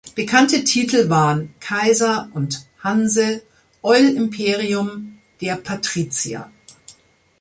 Bekannte 0.15 0.63
Titel 0.63 1.11
waren 1.11 1.53
"Kaiser" 1.59 2.27
und 2.33 2.65
"Hanse", 2.79 3.43
"Oil 3.83 4.05
Imperium", 4.17 5.19
"Der 5.41 5.57
Patrizier". 5.57 6.49